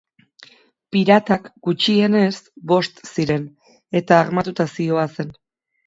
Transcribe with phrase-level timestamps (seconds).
[0.95, 2.33] Piratak gutxienez
[2.73, 3.47] bost ziren
[4.05, 5.35] eta armatuta zihoazen.